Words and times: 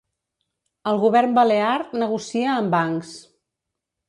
El 0.91 0.97
govern 1.03 1.35
balear 1.41 1.75
negocia 2.05 2.49
amb 2.55 2.75
bancs 2.79 3.13